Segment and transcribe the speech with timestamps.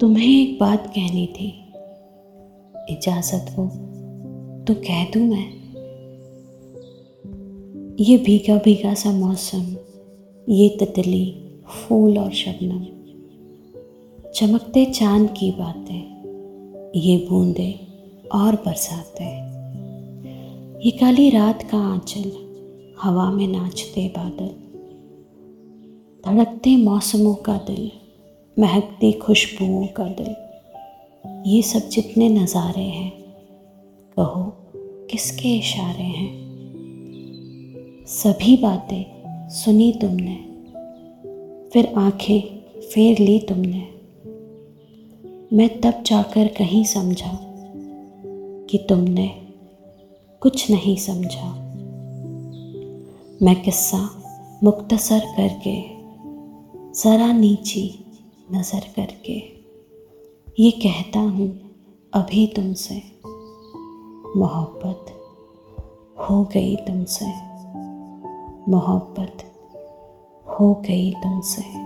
[0.00, 1.46] तुम्हें एक बात कहनी थी।
[2.90, 3.66] इजाज़त हो
[4.64, 5.46] तो कह दूँ मैं?
[8.00, 9.64] ये भीगा भीगा सा मौसम,
[10.48, 11.24] ये तितली,
[11.68, 12.84] फूल और शबनम,
[14.30, 17.72] चमकते चाँद की बातें, ये बूंदे
[18.34, 19.36] और बरसातें,
[20.80, 22.30] ये काली रात का आंचल,
[23.02, 24.54] हवा में नाचते बादल,
[26.24, 27.90] धड़कते मौसमों का दिल।
[28.58, 30.34] महकती खुशबुओं का दिल।
[31.46, 33.10] ये सब जितने नज़ारे हैं,
[34.16, 34.44] कहो
[35.10, 36.30] किसके इशारे हैं?
[38.06, 40.36] सभी बातें सुनी तुमने,
[41.70, 42.40] फिर आँखें
[42.80, 43.82] फेर ली तुमने।
[45.52, 47.38] मैं तब जाकर कहीं समझा
[48.70, 49.28] कि तुमने
[50.40, 51.52] कुछ नहीं समझा।
[53.42, 54.10] मैं किस्सा
[54.64, 55.76] मुख्तसर करके
[56.92, 58.05] ज़रा नीची
[58.52, 59.32] नज़र करके।
[60.62, 61.70] ये कहता हूँ,
[62.12, 63.02] अभी तुमसे
[64.38, 65.06] मोहब्बत
[66.18, 67.26] हो गई तुमसे।
[68.70, 69.52] मोहब्बत
[70.46, 71.85] हो गई तुमसे।